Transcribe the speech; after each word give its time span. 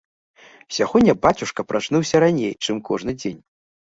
Сягоння 0.77 1.13
бацюшка 1.25 1.61
прачнуўся 1.73 2.21
раней, 2.25 2.51
чым 2.65 2.75
кожны 2.91 3.11
дзень. 3.21 3.39